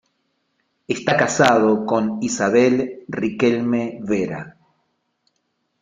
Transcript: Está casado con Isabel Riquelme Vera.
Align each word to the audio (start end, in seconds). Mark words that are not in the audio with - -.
Está 0.87 1.15
casado 1.15 1.85
con 1.85 2.17
Isabel 2.23 3.03
Riquelme 3.07 3.99
Vera. 4.01 4.57